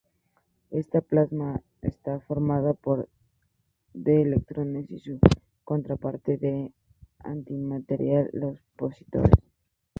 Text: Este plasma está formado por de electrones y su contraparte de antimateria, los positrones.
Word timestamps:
Este 0.71 1.03
plasma 1.03 1.61
está 1.83 2.19
formado 2.21 2.73
por 2.73 3.07
de 3.93 4.23
electrones 4.23 4.89
y 4.89 4.97
su 4.97 5.19
contraparte 5.63 6.37
de 6.37 6.73
antimateria, 7.19 8.27
los 8.33 8.59
positrones. 8.77 9.29